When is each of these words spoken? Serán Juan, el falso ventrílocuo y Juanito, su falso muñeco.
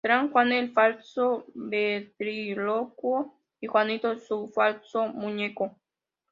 Serán 0.03 0.31
Juan, 0.31 0.51
el 0.51 0.71
falso 0.71 1.45
ventrílocuo 1.53 3.37
y 3.59 3.67
Juanito, 3.67 4.17
su 4.17 4.47
falso 4.47 5.07
muñeco. 5.09 5.77